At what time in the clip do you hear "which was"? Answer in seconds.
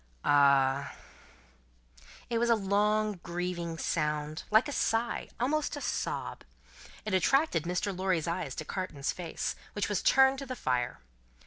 9.73-10.01